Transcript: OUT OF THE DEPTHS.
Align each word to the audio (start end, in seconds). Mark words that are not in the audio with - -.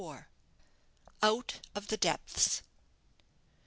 OUT 1.21 1.59
OF 1.75 1.89
THE 1.89 1.97
DEPTHS. 1.97 2.63